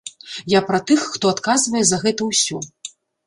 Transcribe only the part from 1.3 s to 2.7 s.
адказвае за гэта ўсё.